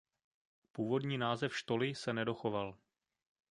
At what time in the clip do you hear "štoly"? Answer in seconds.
1.57-1.95